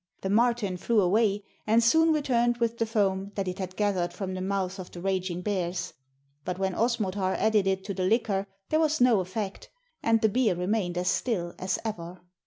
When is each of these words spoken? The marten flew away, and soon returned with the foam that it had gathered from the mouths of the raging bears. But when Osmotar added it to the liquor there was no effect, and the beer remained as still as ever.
The 0.21 0.31
marten 0.31 0.77
flew 0.77 0.99
away, 0.99 1.43
and 1.67 1.83
soon 1.83 2.11
returned 2.11 2.57
with 2.57 2.79
the 2.79 2.87
foam 2.87 3.31
that 3.35 3.47
it 3.47 3.59
had 3.59 3.75
gathered 3.75 4.13
from 4.13 4.33
the 4.33 4.41
mouths 4.41 4.79
of 4.79 4.89
the 4.89 4.99
raging 4.99 5.43
bears. 5.43 5.93
But 6.43 6.57
when 6.57 6.73
Osmotar 6.73 7.35
added 7.35 7.67
it 7.67 7.83
to 7.83 7.93
the 7.93 8.05
liquor 8.05 8.47
there 8.69 8.79
was 8.79 8.99
no 8.99 9.19
effect, 9.19 9.69
and 10.01 10.19
the 10.19 10.29
beer 10.29 10.55
remained 10.55 10.97
as 10.97 11.09
still 11.09 11.53
as 11.59 11.77
ever. 11.85 12.19